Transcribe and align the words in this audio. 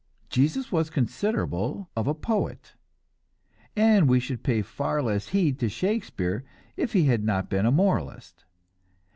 Jesus 0.31 0.71
was 0.71 0.89
considerable 0.89 1.91
of 1.95 2.07
a 2.07 2.15
poet, 2.15 2.73
and 3.75 4.09
we 4.09 4.19
should 4.19 4.41
pay 4.41 4.63
far 4.63 4.99
less 5.03 5.27
heed 5.27 5.59
to 5.59 5.69
Shakespeare 5.69 6.43
if 6.75 6.93
he 6.93 7.03
had 7.03 7.23
not 7.23 7.51
been 7.51 7.67
a 7.67 7.71
moralist. 7.71 8.43